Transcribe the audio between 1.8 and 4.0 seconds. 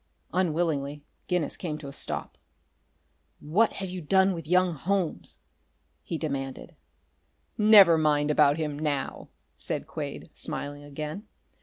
a stop. "What have